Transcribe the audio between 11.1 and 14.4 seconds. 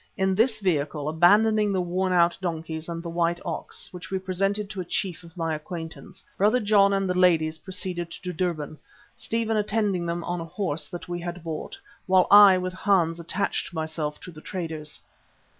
had bought, while I, with Hans, attached myself to